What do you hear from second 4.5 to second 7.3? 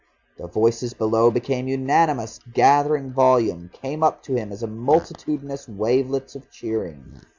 as multitudinous wavelets of cheering.